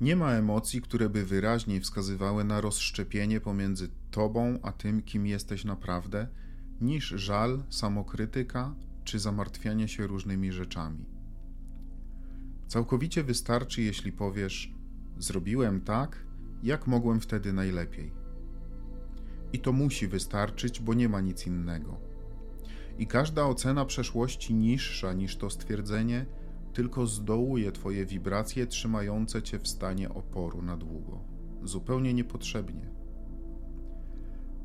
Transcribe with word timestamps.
Nie 0.00 0.16
ma 0.16 0.32
emocji, 0.32 0.80
które 0.80 1.08
by 1.08 1.24
wyraźniej 1.24 1.80
wskazywały 1.80 2.44
na 2.44 2.60
rozszczepienie 2.60 3.40
pomiędzy 3.40 3.88
tobą 4.10 4.58
a 4.62 4.72
tym, 4.72 5.02
kim 5.02 5.26
jesteś 5.26 5.64
naprawdę, 5.64 6.28
niż 6.80 7.08
żal, 7.08 7.62
samokrytyka 7.70 8.74
czy 9.04 9.18
zamartwianie 9.18 9.88
się 9.88 10.06
różnymi 10.06 10.52
rzeczami. 10.52 11.04
Całkowicie 12.66 13.24
wystarczy, 13.24 13.82
jeśli 13.82 14.12
powiesz: 14.12 14.74
Zrobiłem 15.18 15.80
tak, 15.80 16.24
jak 16.62 16.86
mogłem 16.86 17.20
wtedy 17.20 17.52
najlepiej. 17.52 18.12
I 19.52 19.58
to 19.58 19.72
musi 19.72 20.08
wystarczyć, 20.08 20.80
bo 20.80 20.94
nie 20.94 21.08
ma 21.08 21.20
nic 21.20 21.46
innego. 21.46 22.00
I 22.98 23.06
każda 23.06 23.46
ocena 23.46 23.84
przeszłości 23.84 24.54
niższa 24.54 25.12
niż 25.12 25.36
to 25.36 25.50
stwierdzenie 25.50 26.26
tylko 26.72 27.06
zdołuje 27.06 27.72
Twoje 27.72 28.06
wibracje 28.06 28.66
trzymające 28.66 29.42
Cię 29.42 29.58
w 29.58 29.68
stanie 29.68 30.08
oporu 30.08 30.62
na 30.62 30.76
długo, 30.76 31.24
zupełnie 31.62 32.14
niepotrzebnie. 32.14 32.90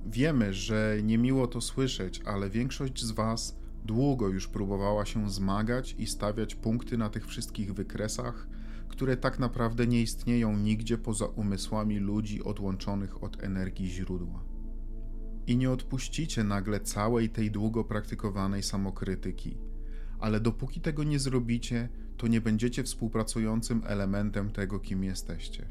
Wiemy, 0.06 0.54
że 0.54 0.98
niemiło 1.04 1.48
to 1.48 1.62
słyszeć, 1.62 2.22
ale 2.26 2.50
większość 2.50 3.04
z 3.04 3.12
Was 3.12 3.58
długo 3.86 4.28
już 4.28 4.48
próbowała 4.48 5.06
się 5.06 5.30
zmagać 5.30 5.96
i 5.98 6.08
stawiać 6.08 6.56
punkty 6.56 6.98
na 6.98 7.10
tych 7.10 7.28
wszystkich 7.28 7.74
wykresach, 7.74 8.48
które 8.88 9.18
tak 9.18 9.40
naprawdę 9.40 9.88
nie 9.88 10.02
istnieją 10.02 10.58
nigdzie 10.58 10.98
poza 10.98 11.26
umysłami 11.26 12.00
ludzi 12.00 12.44
odłączonych 12.44 13.24
od 13.24 13.44
energii 13.44 13.88
źródła. 13.88 14.44
I 15.48 15.58
nie 15.58 15.72
odpuścicie 15.72 16.44
nagle 16.44 16.80
całej 16.80 17.30
tej 17.30 17.52
długo 17.52 17.84
praktykowanej 17.84 18.64
samokrytyki, 18.64 19.58
ale 20.20 20.40
dopóki 20.40 20.82
tego 20.82 21.04
nie 21.04 21.20
zrobicie, 21.20 21.90
to 22.18 22.28
nie 22.28 22.42
będziecie 22.42 22.84
współpracującym 22.84 23.82
elementem 23.86 24.52
tego, 24.52 24.80
kim 24.80 25.04
jesteście. 25.04 25.66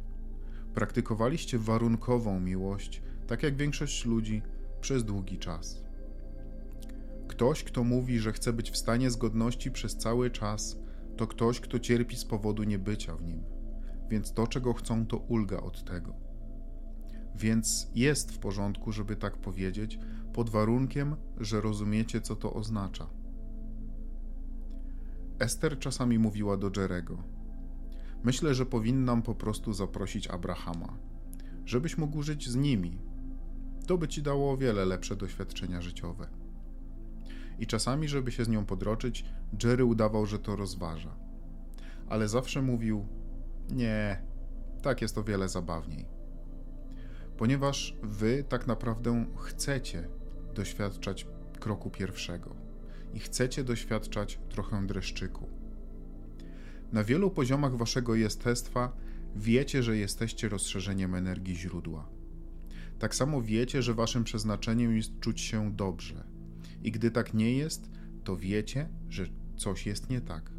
Praktykowaliście 0.75 1.59
warunkową 1.59 2.41
miłość, 2.41 3.03
tak 3.27 3.43
jak 3.43 3.57
większość 3.57 4.05
ludzi, 4.05 4.43
przez 4.81 5.05
długi 5.05 5.39
czas. 5.39 5.85
Ktoś, 7.29 7.65
kto 7.65 7.85
mówi, 7.85 8.19
że 8.19 8.33
chce 8.33 8.53
być 8.53 8.71
w 8.71 8.77
stanie 8.77 9.11
zgodności 9.11 9.71
przez 9.71 9.97
cały 9.97 10.31
czas, 10.31 10.79
to 11.17 11.27
ktoś, 11.27 11.61
kto 11.61 11.79
cierpi 11.79 12.17
z 12.17 12.25
powodu 12.25 12.63
niebycia 12.63 13.17
w 13.17 13.23
nim. 13.23 13.43
Więc 14.11 14.33
to, 14.33 14.47
czego 14.47 14.73
chcą, 14.73 15.07
to 15.07 15.17
ulga 15.17 15.61
od 15.61 15.85
tego. 15.85 16.15
Więc 17.37 17.91
jest 17.95 18.33
w 18.33 18.39
porządku, 18.39 18.93
żeby 18.93 19.17
tak 19.17 19.37
powiedzieć, 19.37 19.99
pod 20.33 20.51
warunkiem, 20.51 21.17
że 21.41 21.61
rozumiecie, 21.61 22.21
co 22.21 22.37
to 22.37 22.53
oznacza. 22.53 23.07
Ester 25.45 25.79
czasami 25.79 26.19
mówiła 26.19 26.57
do 26.57 26.71
Jerego: 26.77 27.23
Myślę, 28.23 28.55
że 28.55 28.67
powinnam 28.67 29.23
po 29.23 29.35
prostu 29.35 29.73
zaprosić 29.73 30.27
Abrahama, 30.27 30.99
żebyś 31.65 31.99
mógł 31.99 32.23
żyć 32.23 32.49
z 32.49 32.57
nimi. 32.57 32.99
To 33.87 33.99
by 33.99 34.09
ci 34.09 34.23
dało 34.23 34.53
o 34.53 34.57
wiele 34.57 34.85
lepsze 34.85 35.17
doświadczenia 35.17 35.81
życiowe. 35.81 36.29
I 37.59 37.67
czasami, 37.67 38.09
żeby 38.09 38.33
się 38.33 38.45
z 38.45 38.49
nią 38.49 38.67
podroczyć, 38.67 39.25
Jerry 39.65 39.85
udawał, 39.85 40.27
że 40.27 40.39
to 40.39 40.57
rozważa. 40.57 41.17
Ale 42.09 42.29
zawsze 42.29 42.63
mówił: 42.63 43.07
Nie, 43.71 44.23
tak 44.83 45.03
jest 45.03 45.19
o 45.19 45.25
wiele 45.25 45.49
zabawniej. 45.49 46.07
Ponieważ 47.37 47.97
wy 48.03 48.45
tak 48.49 48.67
naprawdę 48.67 49.27
chcecie 49.37 50.09
doświadczać 50.55 51.27
kroku 51.61 51.91
pierwszego 51.91 52.64
i 53.15 53.21
chcecie 53.21 53.65
doświadczać 53.65 54.39
trochę 54.49 54.87
dreszczyku. 54.87 55.49
Na 56.93 57.05
wielu 57.05 57.31
poziomach 57.31 57.77
waszego 57.77 58.15
jestestwa 58.15 58.97
wiecie, 59.37 59.83
że 59.83 59.97
jesteście 59.97 60.49
rozszerzeniem 60.49 61.15
energii 61.15 61.57
źródła. 61.57 62.09
Tak 62.99 63.15
samo 63.15 63.43
wiecie, 63.43 63.83
że 63.83 63.95
waszym 63.95 64.25
przeznaczeniem 64.25 64.97
jest 64.97 65.21
czuć 65.21 65.41
się 65.41 65.73
dobrze. 65.73 66.25
I 66.83 66.93
gdy 66.93 67.11
tak 67.11 67.35
nie 67.35 67.57
jest, 67.57 67.91
to 68.25 68.37
wiecie, 68.37 68.89
że 69.09 69.27
coś 69.57 69.87
jest 69.87 70.11
nie 70.11 70.21
tak. 70.21 70.53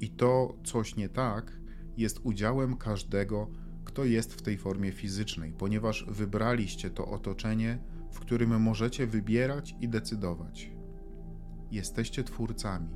I 0.00 0.10
to 0.10 0.58
coś 0.64 0.96
nie 0.96 1.08
tak 1.08 1.58
jest 1.96 2.20
udziałem 2.22 2.76
każdego, 2.76 3.50
kto 3.84 4.04
jest 4.04 4.34
w 4.34 4.42
tej 4.42 4.58
formie 4.58 4.92
fizycznej, 4.92 5.52
ponieważ 5.52 6.04
wybraliście 6.08 6.90
to 6.90 7.06
otoczenie, 7.06 7.78
w 8.12 8.20
którym 8.20 8.60
możecie 8.60 9.06
wybierać 9.06 9.74
i 9.80 9.88
decydować 9.88 10.77
jesteście 11.70 12.24
twórcami. 12.24 12.88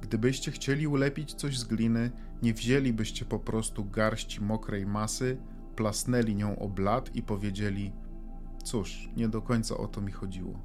Gdybyście 0.00 0.50
chcieli 0.50 0.86
ulepić 0.86 1.34
coś 1.34 1.58
z 1.58 1.64
gliny, 1.64 2.10
nie 2.42 2.54
wzięlibyście 2.54 3.24
po 3.24 3.38
prostu 3.38 3.84
garści 3.84 4.40
mokrej 4.40 4.86
masy, 4.86 5.38
plasnęli 5.76 6.34
nią 6.34 6.58
o 6.58 6.68
blat 6.68 7.16
i 7.16 7.22
powiedzieli: 7.22 7.92
Cóż, 8.64 9.08
nie 9.16 9.28
do 9.28 9.42
końca 9.42 9.76
o 9.76 9.88
to 9.88 10.00
mi 10.00 10.12
chodziło. 10.12 10.60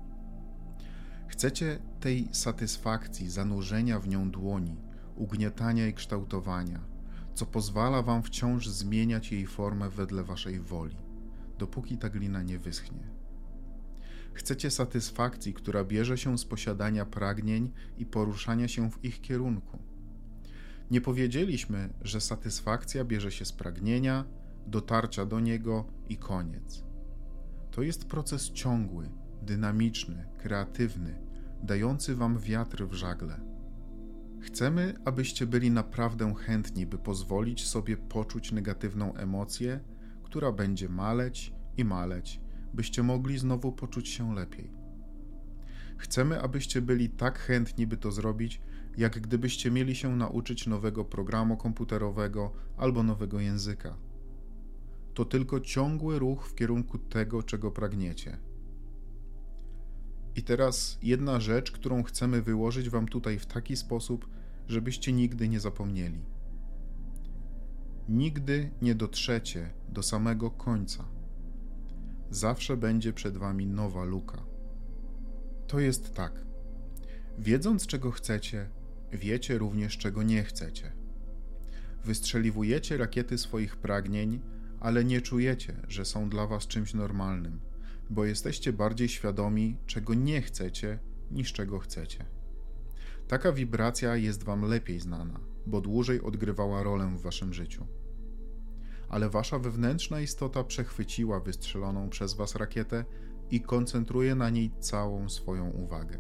Chcecie 1.28 1.80
tej 2.00 2.30
satysfakcji, 2.32 3.30
zanurzenia 3.30 4.00
w 4.00 4.08
nią 4.08 4.32
dłoni, 4.32 4.76
ugniatania 5.16 5.88
i 5.88 5.94
kształtowania, 5.94 6.80
co 7.34 7.46
pozwala 7.46 8.02
wam 8.02 8.24
wciąż 8.24 8.68
zmieniać 8.68 9.32
jej 9.32 9.48
formę 9.48 9.90
wedle 9.90 10.24
waszej 10.24 10.60
woli, 10.60 10.98
dopóki 11.58 11.98
ta 11.98 12.10
glina 12.10 12.44
nie 12.44 12.60
wyschnie. 12.60 13.17
Chcecie 14.38 14.72
satysfakcji, 14.72 15.54
która 15.54 15.84
bierze 15.84 16.18
się 16.18 16.38
z 16.38 16.46
posiadania 16.46 17.06
pragnień 17.06 17.72
i 17.98 18.06
poruszania 18.06 18.68
się 18.68 18.92
w 18.92 19.06
ich 19.06 19.22
kierunku. 19.22 19.80
Nie 20.92 21.02
powiedzieliśmy, 21.02 21.90
że 22.02 22.22
satysfakcja 22.22 23.06
bierze 23.06 23.32
się 23.32 23.46
z 23.46 23.52
pragnienia, 23.52 24.26
dotarcia 24.68 25.26
do 25.26 25.40
niego 25.40 25.86
i 26.10 26.18
koniec. 26.18 26.84
To 27.72 27.82
jest 27.82 28.06
proces 28.06 28.52
ciągły, 28.52 29.10
dynamiczny, 29.42 30.28
kreatywny, 30.38 31.20
dający 31.64 32.16
wam 32.16 32.40
wiatr 32.40 32.88
w 32.88 32.94
żagle. 32.94 33.42
Chcemy, 34.42 34.94
abyście 35.06 35.46
byli 35.46 35.72
naprawdę 35.72 36.34
chętni, 36.36 36.86
by 36.86 36.98
pozwolić 36.98 37.68
sobie 37.68 37.98
poczuć 37.98 38.52
negatywną 38.52 39.14
emocję, 39.14 39.80
która 40.24 40.52
będzie 40.52 40.90
maleć 40.90 41.54
i 41.78 41.86
maleć 41.86 42.47
byście 42.78 43.04
mogli 43.04 43.38
znowu 43.38 43.72
poczuć 43.72 44.10
się 44.10 44.36
lepiej. 44.36 44.72
Chcemy, 45.98 46.42
abyście 46.42 46.82
byli 46.82 47.10
tak 47.10 47.40
chętni, 47.40 47.88
by 47.88 47.98
to 47.98 48.12
zrobić, 48.12 48.62
jak 48.98 49.20
gdybyście 49.20 49.72
mieli 49.72 49.96
się 49.96 50.16
nauczyć 50.16 50.68
nowego 50.68 51.06
programu 51.06 51.58
komputerowego 51.58 52.54
albo 52.78 53.04
nowego 53.04 53.40
języka. 53.40 53.98
To 55.14 55.26
tylko 55.26 55.60
ciągły 55.60 56.20
ruch 56.20 56.48
w 56.48 56.56
kierunku 56.56 56.98
tego, 56.98 57.44
czego 57.44 57.72
pragniecie. 57.72 58.38
I 60.36 60.44
teraz 60.44 61.00
jedna 61.02 61.40
rzecz, 61.40 61.72
którą 61.72 62.04
chcemy 62.04 62.42
wyłożyć 62.42 62.90
Wam 62.90 63.08
tutaj 63.08 63.40
w 63.40 63.46
taki 63.46 63.76
sposób, 63.76 64.30
żebyście 64.68 65.14
nigdy 65.14 65.50
nie 65.50 65.60
zapomnieli. 65.60 66.26
Nigdy 68.10 68.72
nie 68.82 68.96
dotrzecie 68.96 69.70
do 69.90 70.04
samego 70.04 70.52
końca 70.52 71.17
zawsze 72.30 72.78
będzie 72.78 73.14
przed 73.14 73.38
Wami 73.38 73.68
nowa 73.68 74.04
luka. 74.04 74.46
To 75.68 75.80
jest 75.80 76.14
tak. 76.14 76.46
Wiedząc, 77.40 77.88
czego 77.88 78.12
chcecie, 78.12 78.70
wiecie 79.12 79.58
również, 79.58 79.98
czego 79.98 80.24
nie 80.24 80.44
chcecie. 80.44 80.92
Wystrzeliwujecie 82.06 82.98
rakiety 82.98 83.38
swoich 83.38 83.76
pragnień, 83.76 84.42
ale 84.80 85.06
nie 85.06 85.22
czujecie, 85.22 85.82
że 85.88 86.06
są 86.06 86.30
dla 86.30 86.48
Was 86.48 86.68
czymś 86.68 86.94
normalnym, 86.94 87.60
bo 88.10 88.26
jesteście 88.26 88.74
bardziej 88.74 89.10
świadomi, 89.10 89.78
czego 89.86 90.14
nie 90.14 90.42
chcecie, 90.42 91.00
niż 91.32 91.54
czego 91.54 91.80
chcecie. 91.80 92.26
Taka 93.28 93.52
wibracja 93.52 94.16
jest 94.16 94.44
Wam 94.44 94.62
lepiej 94.62 95.00
znana, 95.00 95.40
bo 95.66 95.82
dłużej 95.82 96.22
odgrywała 96.22 96.84
rolę 96.84 97.14
w 97.18 97.22
Waszym 97.22 97.54
życiu 97.54 97.88
ale 99.10 99.30
wasza 99.30 99.60
wewnętrzna 99.60 100.20
istota 100.20 100.64
przechwyciła 100.64 101.40
wystrzeloną 101.40 102.10
przez 102.10 102.34
was 102.34 102.56
rakietę 102.56 103.06
i 103.52 103.62
koncentruje 103.62 104.36
na 104.36 104.50
niej 104.50 104.72
całą 104.80 105.30
swoją 105.30 105.70
uwagę. 105.70 106.20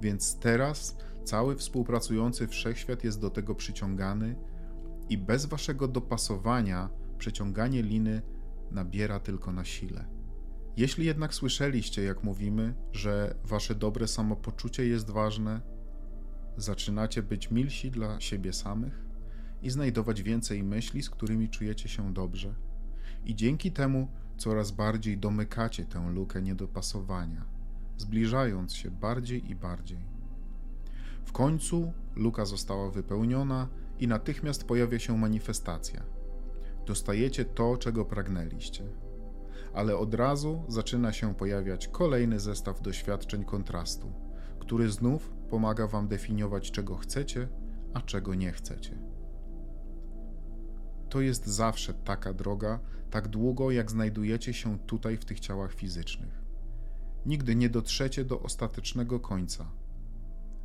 Więc 0.00 0.38
teraz 0.38 0.96
cały 1.24 1.56
współpracujący 1.56 2.48
wszechświat 2.48 3.04
jest 3.04 3.20
do 3.20 3.30
tego 3.30 3.54
przyciągany 3.54 4.36
i 5.08 5.18
bez 5.18 5.46
waszego 5.46 5.88
dopasowania 5.88 6.88
przeciąganie 7.18 7.82
liny 7.82 8.22
nabiera 8.70 9.20
tylko 9.20 9.52
na 9.52 9.64
sile. 9.64 10.04
Jeśli 10.76 11.06
jednak 11.06 11.34
słyszeliście, 11.34 12.02
jak 12.02 12.24
mówimy, 12.24 12.74
że 12.92 13.34
wasze 13.44 13.74
dobre 13.74 14.08
samopoczucie 14.08 14.86
jest 14.86 15.10
ważne, 15.10 15.60
zaczynacie 16.56 17.22
być 17.22 17.50
milsi 17.50 17.90
dla 17.90 18.20
siebie 18.20 18.52
samych, 18.52 19.04
i 19.62 19.70
znajdować 19.70 20.22
więcej 20.22 20.62
myśli, 20.62 21.02
z 21.02 21.10
którymi 21.10 21.48
czujecie 21.48 21.88
się 21.88 22.14
dobrze. 22.14 22.54
I 23.24 23.34
dzięki 23.34 23.72
temu 23.72 24.08
coraz 24.36 24.70
bardziej 24.70 25.18
domykacie 25.18 25.84
tę 25.84 26.10
lukę 26.10 26.42
niedopasowania, 26.42 27.44
zbliżając 27.96 28.74
się 28.74 28.90
bardziej 28.90 29.50
i 29.50 29.54
bardziej. 29.54 29.98
W 31.24 31.32
końcu 31.32 31.92
luka 32.16 32.44
została 32.44 32.90
wypełniona 32.90 33.68
i 33.98 34.08
natychmiast 34.08 34.64
pojawia 34.64 34.98
się 34.98 35.18
manifestacja. 35.18 36.02
Dostajecie 36.86 37.44
to, 37.44 37.76
czego 37.76 38.04
pragnęliście. 38.04 38.84
Ale 39.74 39.96
od 39.96 40.14
razu 40.14 40.62
zaczyna 40.68 41.12
się 41.12 41.34
pojawiać 41.34 41.88
kolejny 41.88 42.40
zestaw 42.40 42.82
doświadczeń 42.82 43.44
kontrastu, 43.44 44.12
który 44.58 44.90
znów 44.90 45.30
pomaga 45.50 45.86
Wam 45.86 46.08
definiować, 46.08 46.70
czego 46.70 46.96
chcecie, 46.96 47.48
a 47.94 48.00
czego 48.00 48.34
nie 48.34 48.52
chcecie. 48.52 48.98
To 51.12 51.20
jest 51.20 51.46
zawsze 51.46 51.94
taka 51.94 52.32
droga, 52.32 52.80
tak 53.10 53.28
długo 53.28 53.70
jak 53.70 53.90
znajdujecie 53.90 54.54
się 54.54 54.78
tutaj 54.78 55.16
w 55.16 55.24
tych 55.24 55.40
ciałach 55.40 55.74
fizycznych. 55.74 56.42
Nigdy 57.26 57.56
nie 57.56 57.68
dotrzecie 57.68 58.24
do 58.24 58.40
ostatecznego 58.40 59.20
końca. 59.20 59.70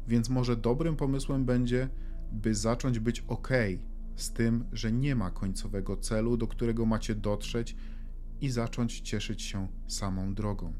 Więc 0.07 0.29
może 0.29 0.55
dobrym 0.55 0.95
pomysłem 0.95 1.45
będzie, 1.45 1.89
by 2.31 2.55
zacząć 2.55 2.99
być 2.99 3.23
ok 3.27 3.47
z 4.15 4.31
tym, 4.31 4.65
że 4.71 4.91
nie 4.91 5.15
ma 5.15 5.31
końcowego 5.31 5.97
celu, 5.97 6.37
do 6.37 6.47
którego 6.47 6.85
macie 6.85 7.15
dotrzeć 7.15 7.75
i 8.41 8.49
zacząć 8.49 8.99
cieszyć 8.99 9.41
się 9.41 9.67
samą 9.87 10.33
drogą. 10.33 10.73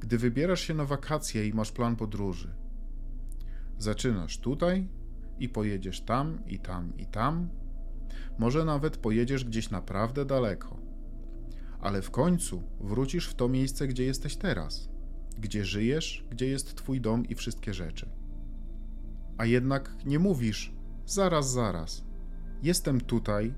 Gdy 0.00 0.18
wybierasz 0.18 0.60
się 0.60 0.74
na 0.74 0.84
wakacje 0.84 1.46
i 1.48 1.54
masz 1.54 1.72
plan 1.72 1.96
podróży, 1.96 2.54
zaczynasz 3.78 4.38
tutaj 4.38 4.97
i 5.40 5.48
pojedziesz 5.48 6.00
tam, 6.00 6.38
i 6.46 6.58
tam, 6.58 6.92
i 6.96 7.06
tam. 7.06 7.48
Może 8.38 8.64
nawet 8.64 8.96
pojedziesz 8.96 9.44
gdzieś 9.44 9.70
naprawdę 9.70 10.24
daleko. 10.24 10.76
Ale 11.80 12.02
w 12.02 12.10
końcu 12.10 12.62
wrócisz 12.80 13.28
w 13.28 13.34
to 13.34 13.48
miejsce, 13.48 13.88
gdzie 13.88 14.04
jesteś 14.04 14.36
teraz, 14.36 14.88
gdzie 15.38 15.64
żyjesz, 15.64 16.24
gdzie 16.30 16.46
jest 16.46 16.74
Twój 16.74 17.00
dom 17.00 17.26
i 17.26 17.34
wszystkie 17.34 17.74
rzeczy. 17.74 18.08
A 19.38 19.44
jednak 19.44 19.96
nie 20.04 20.18
mówisz, 20.18 20.72
zaraz, 21.06 21.50
zaraz. 21.50 22.04
Jestem 22.62 23.00
tutaj, 23.00 23.54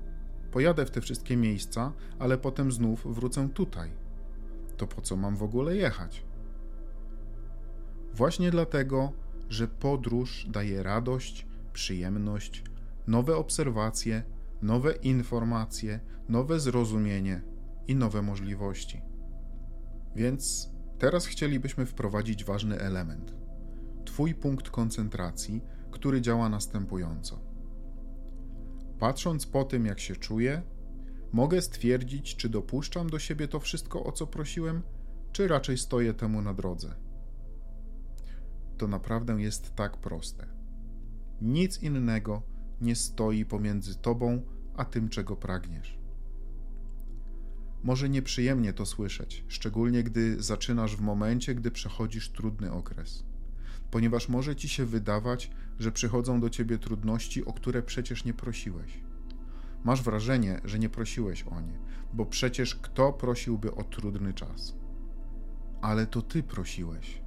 pojadę 0.51 0.85
w 0.85 0.91
te 0.91 1.01
wszystkie 1.01 1.37
miejsca, 1.37 1.93
ale 2.19 2.37
potem 2.37 2.71
znów 2.71 3.15
wrócę 3.15 3.49
tutaj. 3.49 3.91
To 4.77 4.87
po 4.87 5.01
co 5.01 5.15
mam 5.15 5.35
w 5.35 5.43
ogóle 5.43 5.75
jechać? 5.75 6.23
Właśnie 8.13 8.51
dlatego, 8.51 9.11
że 9.49 9.67
podróż 9.67 10.45
daje 10.49 10.83
radość, 10.83 11.47
przyjemność, 11.71 12.63
nowe 13.07 13.35
obserwacje, 13.35 14.23
nowe 14.61 14.91
informacje, 14.91 15.99
nowe 16.29 16.59
zrozumienie 16.59 17.41
i 17.87 17.95
nowe 17.95 18.21
możliwości. 18.21 19.01
Więc 20.15 20.69
teraz 20.99 21.25
chcielibyśmy 21.25 21.85
wprowadzić 21.85 22.45
ważny 22.45 22.79
element 22.79 23.41
Twój 24.05 24.35
punkt 24.35 24.69
koncentracji, 24.69 25.61
który 25.91 26.21
działa 26.21 26.49
następująco. 26.49 27.39
Patrząc 28.99 29.45
po 29.45 29.63
tym, 29.63 29.85
jak 29.85 29.99
się 29.99 30.15
czuję, 30.15 30.61
mogę 31.31 31.61
stwierdzić, 31.61 32.35
czy 32.35 32.49
dopuszczam 32.49 33.09
do 33.09 33.19
siebie 33.19 33.47
to 33.47 33.59
wszystko, 33.59 34.03
o 34.03 34.11
co 34.11 34.27
prosiłem, 34.27 34.81
czy 35.31 35.47
raczej 35.47 35.77
stoję 35.77 36.13
temu 36.13 36.41
na 36.41 36.53
drodze. 36.53 36.95
To 38.77 38.87
naprawdę 38.87 39.41
jest 39.41 39.75
tak 39.75 39.97
proste. 39.97 40.60
Nic 41.41 41.83
innego 41.83 42.41
nie 42.81 42.95
stoi 42.95 43.45
pomiędzy 43.45 43.95
tobą 43.95 44.41
a 44.75 44.85
tym, 44.85 45.09
czego 45.09 45.35
pragniesz. 45.35 45.99
Może 47.83 48.09
nieprzyjemnie 48.09 48.73
to 48.73 48.85
słyszeć, 48.85 49.45
szczególnie 49.47 50.03
gdy 50.03 50.43
zaczynasz 50.43 50.95
w 50.95 51.01
momencie, 51.01 51.55
gdy 51.55 51.71
przechodzisz 51.71 52.29
trudny 52.29 52.71
okres 52.71 53.31
ponieważ 53.91 54.29
może 54.29 54.55
ci 54.55 54.69
się 54.69 54.85
wydawać, 54.85 55.51
że 55.79 55.91
przychodzą 55.91 56.39
do 56.39 56.49
ciebie 56.49 56.77
trudności, 56.77 57.45
o 57.45 57.53
które 57.53 57.83
przecież 57.83 58.25
nie 58.25 58.33
prosiłeś. 58.33 58.99
Masz 59.83 60.01
wrażenie, 60.01 60.61
że 60.63 60.79
nie 60.79 60.89
prosiłeś 60.89 61.43
o 61.43 61.61
nie, 61.61 61.79
bo 62.13 62.25
przecież 62.25 62.75
kto 62.75 63.13
prosiłby 63.13 63.75
o 63.75 63.83
trudny 63.83 64.33
czas? 64.33 64.75
Ale 65.81 66.07
to 66.07 66.21
ty 66.21 66.43
prosiłeś. 66.43 67.21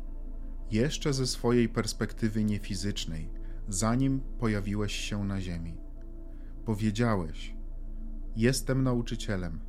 Jeszcze 0.71 1.13
ze 1.13 1.27
swojej 1.27 1.69
perspektywy 1.69 2.45
niefizycznej, 2.45 3.29
zanim 3.69 4.21
pojawiłeś 4.39 4.93
się 4.93 5.25
na 5.25 5.41
ziemi. 5.41 5.77
Powiedziałeś: 6.65 7.57
Jestem 8.37 8.83
nauczycielem. 8.83 9.61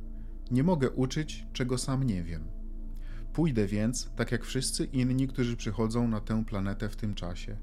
Nie 0.50 0.62
mogę 0.62 0.90
uczyć, 0.90 1.46
czego 1.52 1.78
sam 1.78 2.02
nie 2.02 2.22
wiem. 2.22 2.44
Pójdę 3.32 3.66
więc, 3.66 4.10
tak 4.16 4.32
jak 4.32 4.44
wszyscy 4.44 4.84
inni, 4.84 5.28
którzy 5.28 5.56
przychodzą 5.56 6.08
na 6.08 6.20
tę 6.20 6.44
planetę 6.44 6.88
w 6.88 6.96
tym 6.96 7.14
czasie. 7.14 7.56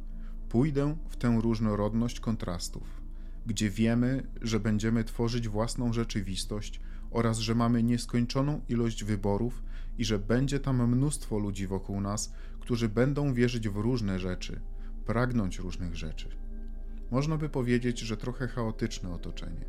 Pójdę 0.50 0.96
w 1.10 1.18
tę 1.18 1.40
różnorodność 1.42 2.20
kontrastów, 2.20 3.02
gdzie 3.46 3.70
wiemy, 3.70 4.28
że 4.42 4.60
będziemy 4.60 5.04
tworzyć 5.04 5.48
własną 5.48 5.94
rzeczywistość 5.94 6.82
oraz 7.12 7.40
że 7.40 7.56
mamy 7.56 7.84
nieskończoną 7.84 8.62
ilość 8.70 9.04
wyborów 9.04 9.64
i 9.98 10.06
że 10.06 10.20
będzie 10.20 10.60
tam 10.60 10.90
mnóstwo 10.90 11.40
ludzi 11.40 11.68
wokół 11.68 12.02
nas, 12.02 12.34
którzy 12.60 12.90
będą 12.90 13.34
wierzyć 13.34 13.70
w 13.70 13.78
różne 13.78 14.20
rzeczy, 14.20 14.62
pragnąć 15.06 15.60
różnych 15.60 15.96
rzeczy. 15.96 16.30
Można 17.12 17.38
by 17.38 17.50
powiedzieć, 17.50 18.00
że 18.00 18.18
trochę 18.18 18.48
chaotyczne 18.48 19.14
otoczenie. 19.14 19.66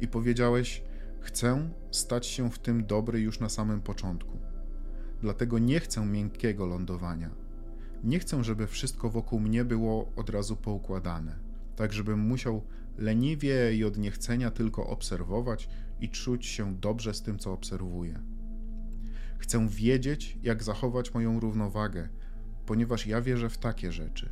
I 0.00 0.08
powiedziałeś: 0.08 0.82
Chcę 1.20 1.70
stać 1.90 2.26
się 2.26 2.50
w 2.50 2.58
tym 2.58 2.86
dobry 2.86 3.20
już 3.20 3.40
na 3.40 3.48
samym 3.48 3.80
początku 3.80 4.38
Dlatego 5.20 5.58
nie 5.58 5.80
chcę 5.80 6.06
miękkiego 6.06 6.66
lądowania. 6.66 7.30
Nie 8.04 8.18
chcę, 8.18 8.44
żeby 8.44 8.66
wszystko 8.66 9.10
wokół 9.10 9.40
mnie 9.40 9.64
było 9.64 10.12
od 10.16 10.30
razu 10.30 10.56
poukładane, 10.56 11.38
tak 11.76 11.92
żebym 11.92 12.20
musiał 12.20 12.62
leniwie 12.98 13.74
i 13.74 13.84
od 13.84 13.98
niechcenia 13.98 14.50
tylko 14.50 14.86
obserwować 14.86 15.68
i 16.00 16.08
czuć 16.08 16.46
się 16.46 16.76
dobrze 16.76 17.14
z 17.14 17.22
tym, 17.22 17.38
co 17.38 17.52
obserwuję. 17.52 18.22
Chcę 19.38 19.68
wiedzieć, 19.68 20.38
jak 20.42 20.62
zachować 20.62 21.14
moją 21.14 21.40
równowagę, 21.40 22.08
ponieważ 22.66 23.06
ja 23.06 23.20
wierzę 23.20 23.50
w 23.50 23.58
takie 23.58 23.92
rzeczy. 23.92 24.28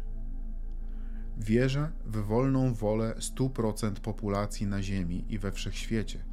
Wierzę 1.39 1.93
w 2.07 2.17
wolną 2.17 2.75
wolę 2.75 3.15
100% 3.19 3.93
populacji 3.93 4.67
na 4.67 4.83
Ziemi 4.83 5.25
i 5.29 5.39
we 5.39 5.53
wszechświecie, 5.53 6.25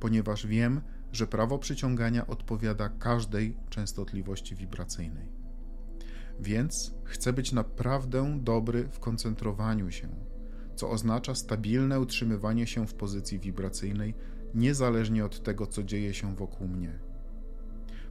ponieważ 0.00 0.46
wiem, 0.46 0.80
że 1.12 1.26
prawo 1.26 1.58
przyciągania 1.58 2.26
odpowiada 2.26 2.88
każdej 2.88 3.56
częstotliwości 3.70 4.56
wibracyjnej. 4.56 5.28
Więc 6.40 6.94
chcę 7.04 7.32
być 7.32 7.52
naprawdę 7.52 8.38
dobry 8.40 8.88
w 8.88 9.00
koncentrowaniu 9.00 9.90
się, 9.90 10.08
co 10.76 10.90
oznacza 10.90 11.34
stabilne 11.34 12.00
utrzymywanie 12.00 12.66
się 12.66 12.86
w 12.86 12.94
pozycji 12.94 13.38
wibracyjnej, 13.38 14.14
niezależnie 14.54 15.24
od 15.24 15.42
tego, 15.42 15.66
co 15.66 15.82
dzieje 15.82 16.14
się 16.14 16.36
wokół 16.36 16.68
mnie. 16.68 16.98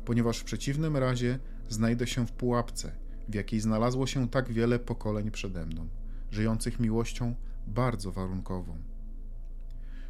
Ponieważ 0.05 0.39
w 0.39 0.43
przeciwnym 0.43 0.98
razie 0.98 1.39
znajdę 1.69 2.07
się 2.07 2.27
w 2.27 2.31
pułapce, 2.31 3.02
w 3.30 3.36
jakiej 3.36 3.60
znalazło 3.60 4.08
się 4.08 4.30
tak 4.30 4.51
wiele 4.51 4.80
pokoleń 4.80 5.32
przede 5.32 5.65
mną, 5.65 5.88
żyjących 6.32 6.80
miłością 6.80 7.36
bardzo 7.68 8.12
warunkową 8.12 8.94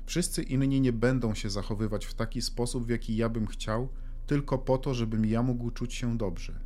Wszyscy 0.05 0.43
inni 0.43 0.81
nie 0.81 0.93
będą 0.93 1.33
się 1.33 1.49
zachowywać 1.49 2.05
w 2.05 2.13
taki 2.13 2.41
sposób, 2.41 2.85
w 2.85 2.89
jaki 2.89 3.15
ja 3.15 3.29
bym 3.29 3.47
chciał, 3.47 3.89
tylko 4.27 4.57
po 4.57 4.77
to, 4.77 4.93
żebym 4.93 5.25
ja 5.25 5.43
mógł 5.43 5.71
czuć 5.71 5.93
się 5.93 6.17
dobrze. 6.17 6.59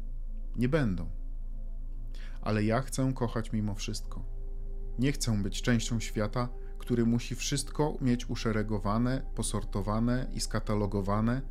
Nie 0.55 0.69
będą. 0.69 1.09
Ale 2.41 2.63
ja 2.63 2.81
chcę 2.81 3.13
kochać 3.15 3.51
mimo 3.51 3.75
wszystko. 3.75 4.25
Nie 4.99 5.11
chcę 5.11 5.43
być 5.43 5.61
częścią 5.61 5.99
świata, 5.99 6.49
który 6.77 7.05
musi 7.05 7.35
wszystko 7.35 7.97
mieć 8.01 8.29
uszeregowane, 8.29 9.21
posortowane 9.35 10.27
i 10.33 10.39
skatalogowane, 10.39 11.41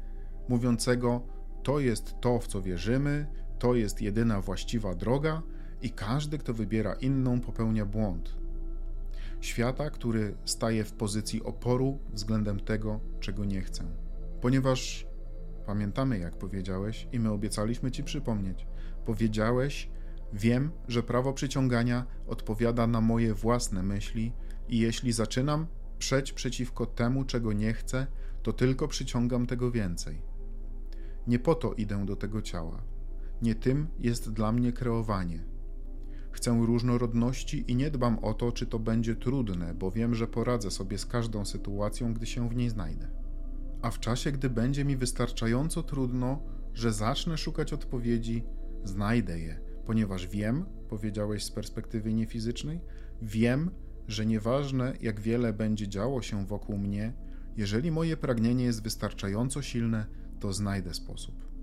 mówiącego: 0.49 1.23
To 1.62 1.81
jest 1.81 2.15
to, 2.21 2.38
w 2.38 2.47
co 2.47 2.62
wierzymy, 2.62 3.26
to 3.59 3.75
jest 3.75 4.03
jedyna 4.03 4.41
właściwa 4.41 4.95
droga, 4.95 5.43
i 5.83 5.91
każdy, 5.91 6.39
kto 6.39 6.55
wybiera 6.55 6.95
inną, 6.95 7.41
popełnia 7.41 7.87
błąd 7.87 8.37
świata, 9.41 9.91
który 9.91 10.37
staje 10.45 10.85
w 10.85 10.93
pozycji 10.93 11.43
oporu 11.43 11.99
względem 12.13 12.61
tego, 12.61 13.01
czego 13.21 13.45
nie 13.45 13.61
chcę. 13.61 13.85
Ponieważ 14.41 15.07
pamiętamy, 15.67 16.19
jak 16.19 16.39
powiedziałeś, 16.39 17.09
i 17.13 17.21
my 17.21 17.31
obiecaliśmy 17.31 17.91
Ci 17.91 18.05
przypomnieć, 18.05 18.67
powiedziałeś, 19.05 19.91
wiem, 20.33 20.71
że 20.89 21.03
prawo 21.03 21.33
przyciągania 21.33 22.07
odpowiada 22.27 22.87
na 22.87 23.01
moje 23.01 23.35
własne 23.35 23.83
myśli, 23.83 24.33
i 24.69 24.79
jeśli 24.79 25.13
zaczynam 25.13 25.67
przeć 25.99 26.33
przeciwko 26.33 26.87
temu, 26.87 27.25
czego 27.25 27.53
nie 27.53 27.73
chcę, 27.73 28.07
to 28.43 28.53
tylko 28.53 28.89
przyciągam 28.89 29.47
tego 29.47 29.71
więcej. 29.71 30.23
Nie 31.27 31.39
po 31.39 31.55
to 31.55 31.73
idę 31.73 32.07
do 32.07 32.17
tego 32.17 32.43
ciała. 32.43 32.83
Nie 33.43 33.55
tym 33.55 33.87
jest 33.99 34.33
dla 34.33 34.52
mnie 34.52 34.73
kreowanie 34.73 35.57
Chcę 36.37 36.66
różnorodności 36.66 37.64
i 37.69 37.76
nie 37.76 37.90
dbam 37.90 38.19
o 38.19 38.35
to, 38.35 38.52
czy 38.52 38.66
to 38.66 38.78
będzie 38.78 39.16
trudne, 39.16 39.75
bo 39.75 39.90
wiem, 39.90 40.14
że 40.14 40.26
poradzę 40.26 40.71
sobie 40.71 40.99
z 40.99 41.07
każdą 41.07 41.45
sytuacją, 41.45 42.14
gdy 42.14 42.26
się 42.26 42.49
w 42.49 42.57
niej 42.57 42.69
znajdę. 42.69 43.09
A 43.83 43.90
w 43.90 44.00
czasie, 44.00 44.33
gdy 44.33 44.50
będzie 44.50 44.85
mi 44.85 44.97
wystarczająco 44.97 45.83
trudno, 45.83 46.43
że 46.75 46.93
zacznę 46.93 47.38
szukać 47.38 47.73
odpowiedzi, 47.73 48.45
znajdę 48.85 49.40
je, 49.40 49.61
ponieważ 49.87 50.26
wiem, 50.26 50.64
powiedziałeś 50.88 51.45
z 51.45 51.50
perspektywy 51.50 52.14
niefizycznej, 52.14 52.81
wiem, 53.23 53.71
że 54.09 54.26
nieważne 54.26 54.93
jak 55.00 55.21
wiele 55.21 55.52
będzie 55.52 55.88
działo 55.88 56.23
się 56.23 56.47
wokół 56.47 56.78
mnie, 56.78 57.12
jeżeli 57.57 57.90
moje 57.90 58.16
pragnienie 58.16 58.64
jest 58.64 58.83
wystarczająco 58.83 59.62
silne, 59.62 60.07
to 60.40 60.52
znajdę 60.52 60.95
sposób. 60.95 61.56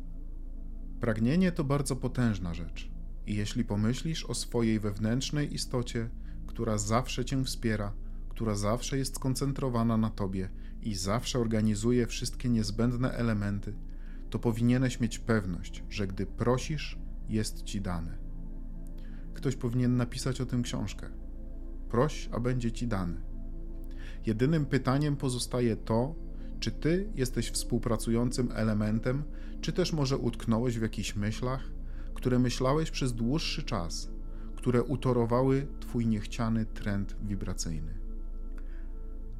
Pragnienie 1.03 1.51
to 1.51 1.63
bardzo 1.63 1.95
potężna 1.95 2.53
rzecz, 2.53 2.91
i 3.27 3.35
jeśli 3.35 3.63
pomyślisz 3.63 4.25
o 4.25 4.33
swojej 4.33 4.79
wewnętrznej 4.79 5.53
istocie, 5.53 6.09
która 6.47 6.77
zawsze 6.77 7.25
cię 7.25 7.43
wspiera, 7.43 7.93
która 8.29 8.55
zawsze 8.55 8.97
jest 8.97 9.15
skoncentrowana 9.15 9.97
na 9.97 10.09
tobie 10.09 10.49
i 10.81 10.95
zawsze 10.95 11.39
organizuje 11.39 12.07
wszystkie 12.07 12.49
niezbędne 12.49 13.11
elementy, 13.11 13.73
to 14.29 14.39
powinieneś 14.39 14.99
mieć 14.99 15.19
pewność, 15.19 15.83
że 15.89 16.07
gdy 16.07 16.25
prosisz, 16.25 16.99
jest 17.29 17.63
ci 17.63 17.81
dane. 17.81 18.17
Ktoś 19.33 19.55
powinien 19.55 19.97
napisać 19.97 20.41
o 20.41 20.45
tym 20.45 20.63
książkę. 20.63 21.09
Proś, 21.89 22.29
a 22.31 22.39
będzie 22.39 22.71
ci 22.71 22.87
dane. 22.87 23.21
Jedynym 24.25 24.65
pytaniem 24.65 25.15
pozostaje 25.15 25.75
to, 25.75 26.15
czy 26.59 26.71
ty 26.71 27.09
jesteś 27.15 27.51
współpracującym 27.51 28.49
elementem, 28.51 29.23
czy 29.63 29.73
też 29.73 29.93
może 29.93 30.17
utknąłeś 30.17 30.79
w 30.79 30.81
jakichś 30.81 31.15
myślach, 31.15 31.71
które 32.13 32.39
myślałeś 32.39 32.91
przez 32.91 33.13
dłuższy 33.13 33.63
czas, 33.63 34.11
które 34.55 34.83
utorowały 34.83 35.67
twój 35.79 36.07
niechciany 36.07 36.65
trend 36.65 37.15
wibracyjny. 37.21 37.97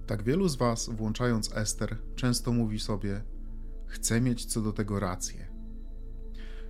Tak 0.08 0.24
wielu 0.24 0.48
z 0.48 0.56
was, 0.56 0.90
włączając 0.90 1.58
Ester, 1.58 1.98
często 2.16 2.52
mówi 2.52 2.80
sobie: 2.80 3.24
Chcę 3.86 4.22
mieć 4.22 4.46
co 4.46 4.62
do 4.62 4.74
tego 4.74 5.00
rację. 5.00 5.48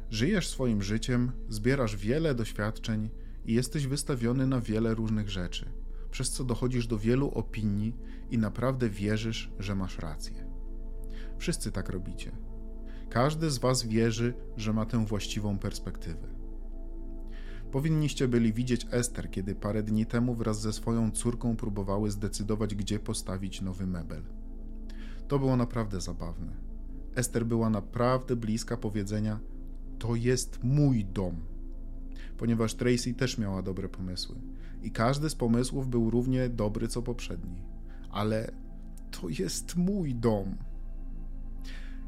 Żyjesz 0.10 0.48
swoim 0.48 0.84
życiem, 0.84 1.32
zbierasz 1.50 1.96
wiele 1.96 2.36
doświadczeń 2.36 3.10
i 3.46 3.54
jesteś 3.54 3.88
wystawiony 3.88 4.48
na 4.48 4.62
wiele 4.62 4.96
różnych 4.96 5.30
rzeczy, 5.30 5.72
przez 6.12 6.32
co 6.32 6.44
dochodzisz 6.44 6.88
do 6.88 6.98
wielu 6.98 7.30
opinii 7.30 7.96
i 8.32 8.38
naprawdę 8.38 8.90
wierzysz, 8.90 9.52
że 9.60 9.76
masz 9.76 10.00
rację. 10.00 10.48
Wszyscy 11.38 11.72
tak 11.72 11.90
robicie. 11.90 12.53
Każdy 13.14 13.52
z 13.52 13.58
Was 13.58 13.84
wierzy, 13.84 14.34
że 14.58 14.74
ma 14.74 14.86
tę 14.86 15.06
właściwą 15.06 15.58
perspektywę. 15.60 16.28
Powinniście 17.72 18.28
byli 18.28 18.54
widzieć 18.54 18.88
Ester, 18.92 19.32
kiedy 19.32 19.56
parę 19.56 19.84
dni 19.84 20.06
temu 20.06 20.36
wraz 20.36 20.62
ze 20.62 20.74
swoją 20.74 21.12
córką 21.12 21.56
próbowały 21.56 22.12
zdecydować, 22.12 22.76
gdzie 22.76 23.00
postawić 23.00 23.62
nowy 23.62 23.88
mebel. 23.88 24.24
To 25.28 25.40
było 25.40 25.58
naprawdę 25.58 26.02
zabawne. 26.02 26.58
Ester 27.16 27.46
była 27.46 27.70
naprawdę 27.70 28.36
bliska 28.36 28.78
powiedzenia: 28.78 29.40
To 30.00 30.16
jest 30.16 30.64
mój 30.64 31.06
dom. 31.06 31.36
Ponieważ 32.38 32.74
Tracy 32.74 33.14
też 33.14 33.38
miała 33.38 33.62
dobre 33.62 33.90
pomysły. 33.90 34.36
I 34.84 34.92
każdy 34.92 35.30
z 35.30 35.36
pomysłów 35.36 35.88
był 35.88 36.10
równie 36.10 36.50
dobry 36.50 36.88
co 36.88 37.02
poprzedni. 37.02 37.62
Ale 38.10 38.52
to 39.12 39.30
jest 39.30 39.76
mój 39.76 40.16
dom. 40.16 40.56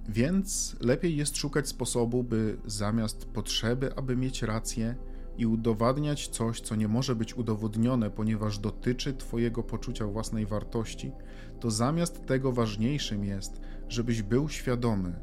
Więc 0.10 0.76
lepiej 0.80 1.18
jest 1.18 1.38
szukać 1.38 1.68
sposobu, 1.68 2.24
by 2.24 2.58
zamiast 2.66 3.26
potrzeby, 3.26 3.96
aby 3.96 4.16
mieć 4.16 4.42
rację 4.42 4.96
i 5.38 5.46
udowadniać 5.46 6.28
coś, 6.28 6.62
co 6.62 6.76
nie 6.76 6.88
może 6.88 7.16
być 7.16 7.38
udowodnione, 7.38 8.10
ponieważ 8.10 8.60
dotyczy 8.60 9.14
Twojego 9.14 9.64
poczucia 9.64 10.06
własnej 10.08 10.46
wartości, 10.46 11.12
to 11.60 11.72
zamiast 11.72 12.26
tego 12.26 12.52
ważniejszym 12.52 13.26
jest, 13.26 13.62
żebyś 13.90 14.22
był 14.22 14.50
świadomy, 14.50 15.20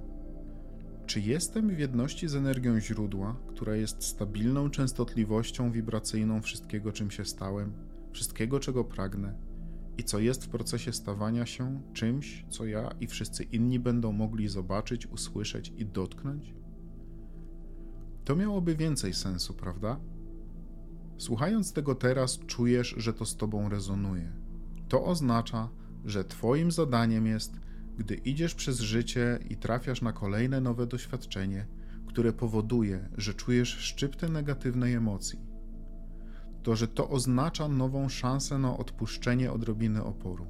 czy 1.06 1.20
jestem 1.20 1.68
w 1.68 1.78
jedności 1.78 2.28
z 2.28 2.34
energią 2.34 2.80
źródła, 2.80 3.36
która 3.48 3.76
jest 3.76 4.04
stabilną 4.04 4.70
częstotliwością 4.70 5.72
wibracyjną 5.72 6.42
wszystkiego, 6.42 6.92
czym 6.92 7.10
się 7.10 7.24
stałem, 7.24 7.72
wszystkiego, 8.12 8.60
czego 8.60 8.84
pragnę, 8.84 9.34
i 9.98 10.04
co 10.04 10.18
jest 10.18 10.44
w 10.44 10.48
procesie 10.48 10.92
stawania 10.92 11.46
się 11.46 11.82
czymś, 11.92 12.44
co 12.48 12.66
ja 12.66 12.90
i 13.00 13.06
wszyscy 13.06 13.42
inni 13.42 13.78
będą 13.78 14.12
mogli 14.12 14.48
zobaczyć, 14.48 15.06
usłyszeć 15.06 15.72
i 15.76 15.86
dotknąć? 15.86 16.54
To 18.24 18.36
miałoby 18.36 18.76
więcej 18.76 19.14
sensu, 19.14 19.54
prawda? 19.54 20.00
Słuchając 21.18 21.72
tego 21.72 21.94
teraz, 21.94 22.38
czujesz, 22.38 22.94
że 22.98 23.12
to 23.12 23.26
z 23.26 23.36
tobą 23.36 23.68
rezonuje. 23.68 24.32
To 24.88 25.04
oznacza, 25.04 25.68
że 26.04 26.24
Twoim 26.24 26.70
zadaniem 26.70 27.26
jest, 27.26 27.60
gdy 27.96 28.14
idziesz 28.14 28.54
przez 28.54 28.80
życie 28.80 29.38
i 29.50 29.56
trafiasz 29.56 30.02
na 30.02 30.12
kolejne 30.12 30.60
nowe 30.60 30.86
doświadczenie, 30.86 31.66
które 32.06 32.32
powoduje, 32.32 33.08
że 33.16 33.34
czujesz 33.34 33.68
szczyptę 33.68 34.28
negatywnej 34.28 34.94
emocji, 34.94 35.38
to 36.62 36.76
że 36.76 36.88
to 36.88 37.08
oznacza 37.08 37.68
nową 37.68 38.08
szansę 38.08 38.58
na 38.58 38.76
odpuszczenie 38.78 39.52
odrobiny 39.52 40.04
oporu. 40.04 40.46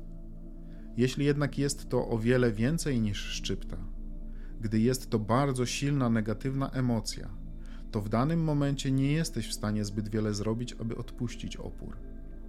Jeśli 0.97 1.25
jednak 1.25 1.59
jest 1.59 1.89
to 1.89 2.09
o 2.09 2.19
wiele 2.19 2.53
więcej 2.53 3.01
niż 3.01 3.19
szczypta, 3.19 3.77
gdy 4.61 4.81
jest 4.81 5.11
to 5.11 5.19
bardzo 5.19 5.67
silna 5.67 6.11
negatywna 6.11 6.71
emocja, 6.71 7.31
to 7.91 8.01
w 8.01 8.09
danym 8.09 8.45
momencie 8.45 8.93
nie 8.93 9.13
jesteś 9.13 9.49
w 9.49 9.55
stanie 9.55 9.85
zbyt 9.85 10.09
wiele 10.09 10.35
zrobić, 10.35 10.73
aby 10.81 10.97
odpuścić 10.97 11.57
opór. 11.57 11.97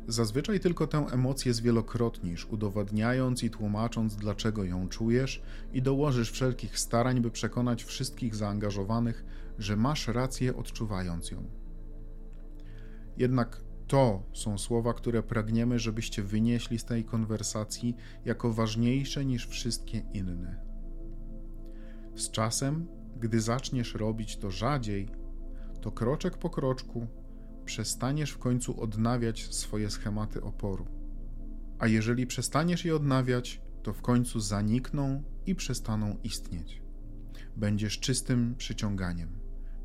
Zazwyczaj 0.07 0.59
tylko 0.59 0.87
tę 0.87 1.05
emocję 1.11 1.53
zwielokrotnisz, 1.53 2.45
udowadniając 2.45 3.43
i 3.43 3.49
tłumacząc, 3.49 4.15
dlaczego 4.15 4.63
ją 4.63 4.89
czujesz, 4.89 5.41
i 5.73 5.81
dołożysz 5.81 6.31
wszelkich 6.31 6.79
starań, 6.79 7.21
by 7.21 7.31
przekonać 7.31 7.83
wszystkich 7.83 8.35
zaangażowanych, 8.35 9.25
że 9.59 9.75
masz 9.75 10.07
rację, 10.07 10.55
odczuwając 10.55 11.31
ją. 11.31 11.62
Jednak 13.17 13.61
to 13.87 14.23
są 14.33 14.57
słowa, 14.57 14.93
które 14.93 15.23
pragniemy, 15.23 15.79
żebyście 15.79 16.23
wynieśli 16.23 16.79
z 16.79 16.85
tej 16.85 17.03
konwersacji 17.03 17.95
jako 18.25 18.53
ważniejsze 18.53 19.25
niż 19.25 19.47
wszystkie 19.47 20.03
inne. 20.13 20.65
Z 22.15 22.31
czasem, 22.31 22.87
gdy 23.19 23.41
zaczniesz 23.41 23.95
robić 23.95 24.37
to 24.37 24.51
rzadziej, 24.51 25.09
to 25.81 25.91
kroczek 25.91 26.37
po 26.37 26.49
kroczku 26.49 27.07
przestaniesz 27.65 28.31
w 28.31 28.37
końcu 28.37 28.81
odnawiać 28.81 29.55
swoje 29.55 29.89
schematy 29.89 30.41
oporu. 30.41 30.85
A 31.79 31.87
jeżeli 31.87 32.27
przestaniesz 32.27 32.85
je 32.85 32.95
odnawiać, 32.95 33.61
to 33.83 33.93
w 33.93 34.01
końcu 34.01 34.39
zanikną 34.39 35.23
i 35.45 35.55
przestaną 35.55 36.17
istnieć. 36.23 36.81
Będziesz 37.55 37.99
czystym 37.99 38.55
przyciąganiem, 38.57 39.29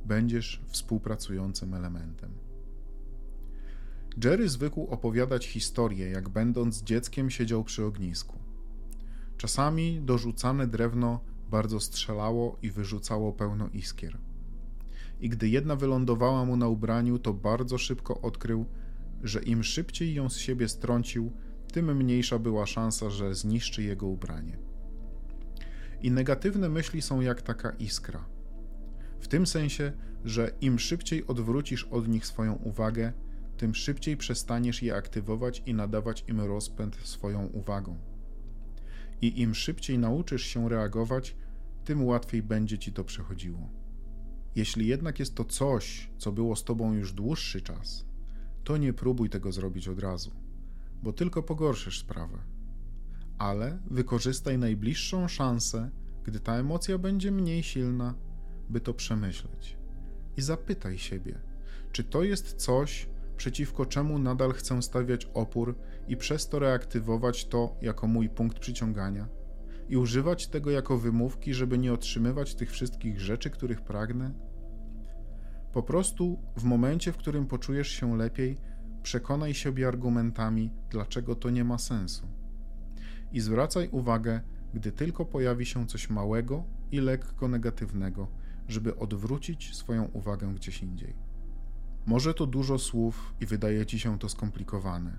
będziesz 0.05 0.63
współpracującym 0.69 1.75
elementem. 1.75 2.48
Jerry 4.25 4.49
zwykł 4.49 4.87
opowiadać 4.87 5.47
historię, 5.47 6.11
jak 6.11 6.29
będąc 6.29 6.83
dzieckiem 6.83 7.31
siedział 7.31 7.65
przy 7.65 7.85
ognisku. 7.85 8.39
Czasami 9.37 10.01
dorzucane 10.01 10.67
drewno 10.67 11.21
bardzo 11.51 11.81
strzelało 11.81 12.59
i 12.63 12.71
wyrzucało 12.71 13.33
pełno 13.33 13.69
iskier 13.69 14.19
i 15.21 15.29
gdy 15.29 15.49
jedna 15.49 15.77
wylądowała 15.77 16.45
mu 16.45 16.57
na 16.57 16.69
ubraniu, 16.69 17.19
to 17.19 17.35
bardzo 17.35 17.79
szybko 17.79 18.21
odkrył, 18.21 18.67
że 19.23 19.43
im 19.43 19.65
szybciej 19.65 20.15
ją 20.15 20.29
z 20.29 20.37
siebie 20.37 20.69
strącił, 20.69 21.33
tym 21.73 21.97
mniejsza 21.97 22.39
była 22.39 22.67
szansa, 22.67 23.11
że 23.11 23.35
zniszczy 23.35 23.83
jego 23.83 24.07
ubranie. 24.07 24.59
I 26.03 26.11
negatywne 26.11 26.69
myśli 26.69 27.03
są 27.03 27.21
jak 27.21 27.43
taka 27.43 27.71
iskra. 27.71 28.25
W 29.21 29.29
tym 29.29 29.47
sensie, 29.47 29.93
że 30.25 30.51
im 30.61 30.79
szybciej 30.79 31.27
odwrócisz 31.27 31.85
od 31.85 32.09
nich 32.09 32.27
swoją 32.27 32.55
uwagę, 32.55 33.13
tym 33.59 33.75
szybciej 33.75 34.17
przestaniesz 34.17 34.83
je 34.83 34.95
aktywować 34.95 35.63
i 35.67 35.75
nadawać 35.75 36.25
im 36.29 36.41
rozpęd 36.41 36.97
swoją 36.97 37.47
uwagą. 37.47 37.99
I 39.23 39.41
im 39.41 39.55
szybciej 39.55 39.99
nauczysz 39.99 40.43
się 40.43 40.69
reagować, 40.69 41.37
tym 41.85 42.05
łatwiej 42.05 42.43
będzie 42.43 42.79
ci 42.79 42.93
to 42.93 43.05
przechodziło. 43.05 43.71
Jeśli 44.55 44.87
jednak 44.87 45.19
jest 45.19 45.35
to 45.35 45.45
coś, 45.45 46.11
co 46.19 46.33
było 46.33 46.57
z 46.57 46.65
tobą 46.65 46.93
już 46.93 47.13
dłuższy 47.13 47.63
czas, 47.63 48.07
to 48.65 48.77
nie 48.77 48.93
próbuj 48.93 49.31
tego 49.31 49.53
zrobić 49.53 49.89
od 49.89 49.99
razu, 49.99 50.31
bo 51.03 51.13
tylko 51.13 51.43
pogorszysz 51.43 52.01
sprawę. 52.01 52.39
Ale 53.39 53.79
wykorzystaj 53.91 54.59
najbliższą 54.59 55.29
szansę, 55.29 55.91
gdy 56.25 56.41
ta 56.41 56.55
emocja 56.55 56.99
będzie 56.99 57.31
mniej 57.31 57.63
silna, 57.63 58.15
by 58.71 58.81
to 58.81 58.95
przemyśleć. 58.95 59.77
I 60.37 60.43
zapytaj 60.43 60.99
siebie, 60.99 61.41
czy 61.93 62.05
to 62.05 62.23
jest 62.23 62.55
coś, 62.55 63.09
przeciwko 63.39 63.87
czemu 63.87 64.19
nadal 64.19 64.53
chcę 64.53 64.83
stawiać 64.83 65.31
opór 65.35 65.79
i 66.09 66.17
przez 66.17 66.49
to 66.49 66.59
reaktywować 66.59 67.47
to 67.47 67.77
jako 67.83 68.07
mój 68.07 68.29
punkt 68.29 68.59
przyciągania 68.59 69.29
i 69.89 69.97
używać 69.97 70.47
tego 70.47 70.71
jako 70.71 70.99
wymówki, 70.99 71.55
żeby 71.55 71.79
nie 71.79 71.93
otrzymywać 71.93 72.55
tych 72.55 72.71
wszystkich 72.71 73.21
rzeczy, 73.21 73.51
których 73.51 73.81
pragnę? 73.81 74.35
Po 75.73 75.83
prostu 75.83 76.43
w 76.57 76.65
momencie, 76.65 77.13
w 77.13 77.17
którym 77.17 77.47
poczujesz 77.47 77.89
się 77.89 78.17
lepiej, 78.17 78.59
przekonaj 79.03 79.55
siebie 79.55 79.89
argumentami, 79.89 80.73
dlaczego 80.91 81.35
to 81.35 81.51
nie 81.51 81.65
ma 81.65 81.79
sensu. 81.79 82.27
I 83.33 83.41
zwracaj 83.41 83.89
uwagę, 83.89 84.41
gdy 84.75 84.93
tylko 84.93 85.25
pojawi 85.25 85.67
się 85.67 85.87
coś 85.87 86.11
małego 86.11 86.65
i 86.91 87.01
lekko 87.01 87.49
negatywnego, 87.49 88.29
żeby 88.69 88.97
odwrócić 88.97 89.77
swoją 89.77 90.05
uwagę 90.05 90.55
gdzieś 90.55 90.83
indziej. 90.83 91.28
Może 92.09 92.35
to 92.35 92.47
dużo 92.47 92.79
słów 92.79 93.35
i 93.41 93.47
wydaje 93.47 93.87
ci 93.87 94.01
się 94.01 94.19
to 94.19 94.29
skomplikowane, 94.29 95.19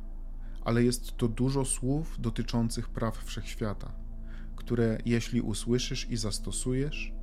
ale 0.61 0.83
jest 0.83 1.17
to 1.17 1.27
dużo 1.27 1.65
słów 1.65 2.15
dotyczących 2.19 2.89
praw 2.89 3.17
wszechświata, 3.17 3.91
które 4.55 4.97
jeśli 5.05 5.41
usłyszysz 5.41 6.09
i 6.09 6.17
zastosujesz, 6.17 7.13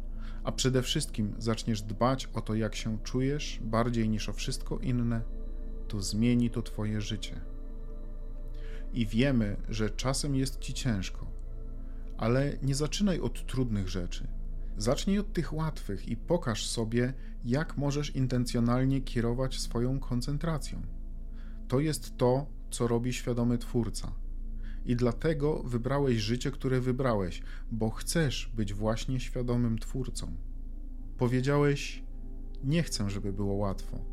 a 0.45 0.53
przede 0.53 0.83
wszystkim 0.83 1.35
zaczniesz 1.39 1.83
dbać 1.83 2.27
o 2.27 2.41
to, 2.41 2.55
jak 2.55 2.75
się 2.75 2.99
czujesz, 2.99 3.61
bardziej 3.63 4.09
niż 4.09 4.29
o 4.29 4.33
wszystko 4.33 4.79
inne, 4.79 5.23
to 5.89 6.03
zmieni 6.03 6.51
to 6.51 6.63
Twoje 6.63 7.01
życie. 7.01 7.41
I 8.93 9.07
wiemy, 9.07 9.57
że 9.69 9.91
czasem 9.91 10.35
jest 10.35 10.59
Ci 10.59 10.75
ciężko, 10.75 11.27
ale 12.17 12.59
nie 12.63 12.75
zaczynaj 12.75 13.21
od 13.21 13.47
trudnych 13.47 13.89
rzeczy. 13.89 14.36
Zacznij 14.79 15.19
od 15.19 15.33
tych 15.33 15.53
łatwych 15.53 16.09
i 16.09 16.17
pokaż 16.17 16.67
sobie, 16.67 17.15
jak 17.45 17.77
możesz 17.77 18.17
intencjonalnie 18.17 19.01
kierować 19.01 19.61
swoją 19.61 20.01
koncentracją. 20.01 20.83
To 21.69 21.81
jest 21.81 22.17
to, 22.17 22.47
co 22.71 22.89
robi 22.89 23.13
świadomy 23.13 23.59
twórca. 23.59 24.13
I 24.85 24.97
dlatego 24.97 25.63
wybrałeś 25.63 26.17
życie, 26.17 26.51
które 26.51 26.81
wybrałeś, 26.81 27.43
bo 27.73 27.91
chcesz 27.91 28.53
być 28.55 28.75
właśnie 28.75 29.21
świadomym 29.21 29.79
twórcą. 29.79 30.37
Powiedziałeś: 31.19 32.05
Nie 32.65 32.83
chcę, 32.83 33.11
żeby 33.11 33.33
było 33.33 33.55
łatwo. 33.55 34.05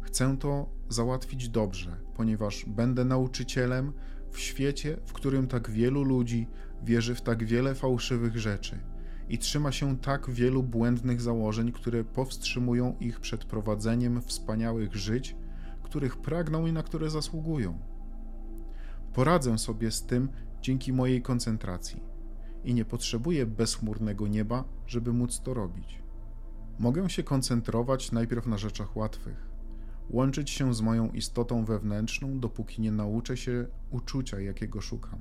Chcę 0.00 0.36
to 0.40 0.68
załatwić 0.88 1.48
dobrze, 1.48 1.96
ponieważ 2.14 2.64
będę 2.64 3.04
nauczycielem 3.04 3.92
w 4.30 4.38
świecie, 4.38 5.00
w 5.06 5.12
którym 5.12 5.46
tak 5.46 5.70
wielu 5.70 6.02
ludzi 6.02 6.48
wierzy 6.84 7.14
w 7.14 7.22
tak 7.22 7.44
wiele 7.44 7.74
fałszywych 7.74 8.36
rzeczy 8.38 8.78
i 9.28 9.38
trzyma 9.38 9.72
się 9.72 9.98
tak 9.98 10.30
wielu 10.30 10.62
błędnych 10.62 11.20
założeń, 11.20 11.72
które 11.72 12.04
powstrzymują 12.04 12.96
ich 13.00 13.20
przed 13.20 13.44
prowadzeniem 13.44 14.22
wspaniałych 14.22 14.96
żyć, 14.96 15.36
których 15.82 16.16
pragną 16.16 16.66
i 16.66 16.72
na 16.72 16.82
które 16.82 17.10
zasługują. 17.10 17.78
Poradzę 19.14 19.58
sobie 19.58 19.90
z 19.90 20.02
tym 20.02 20.28
dzięki 20.62 20.92
mojej 20.92 21.22
koncentracji 21.22 22.00
i 22.64 22.74
nie 22.74 22.84
potrzebuję 22.84 23.46
bezchmurnego 23.46 24.28
nieba, 24.28 24.64
żeby 24.86 25.12
móc 25.12 25.40
to 25.40 25.54
robić. 25.54 26.02
Mogę 26.78 27.10
się 27.10 27.22
koncentrować 27.22 28.12
najpierw 28.12 28.46
na 28.46 28.58
rzeczach 28.58 28.96
łatwych, 28.96 29.48
łączyć 30.10 30.50
się 30.50 30.74
z 30.74 30.80
moją 30.80 31.10
istotą 31.10 31.64
wewnętrzną, 31.64 32.40
dopóki 32.40 32.82
nie 32.82 32.92
nauczę 32.92 33.36
się 33.36 33.66
uczucia, 33.90 34.40
jakiego 34.40 34.80
szukam. 34.80 35.18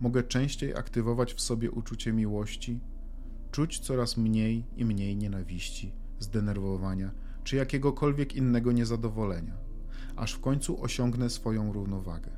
Mogę 0.00 0.22
częściej 0.22 0.74
aktywować 0.74 1.34
w 1.34 1.40
sobie 1.40 1.70
uczucie 1.70 2.12
miłości, 2.12 2.80
czuć 3.54 3.78
coraz 3.78 4.16
mniej 4.16 4.64
i 4.76 4.84
mniej 4.84 5.16
nienawiści, 5.16 5.92
zdenerwowania 6.18 7.10
czy 7.44 7.56
jakiegokolwiek 7.56 8.36
innego 8.36 8.72
niezadowolenia, 8.72 9.56
aż 10.16 10.32
w 10.32 10.40
końcu 10.40 10.82
osiągnę 10.82 11.30
swoją 11.30 11.72
równowagę. 11.72 12.30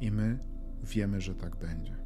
I 0.00 0.10
my 0.10 0.38
wiemy, 0.82 1.20
że 1.20 1.34
tak 1.34 1.56
będzie. 1.56 2.01